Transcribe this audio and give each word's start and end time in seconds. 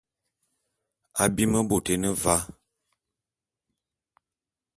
Abim 1.23 1.51
bôt 1.69 1.85
é 1.93 1.95
ne 2.01 2.11
va. 2.23 2.35